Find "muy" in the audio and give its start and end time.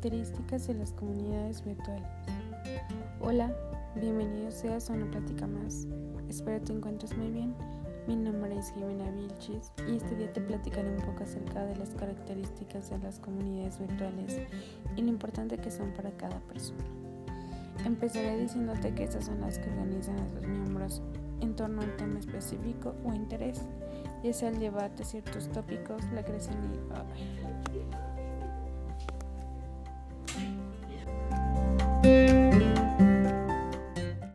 7.18-7.30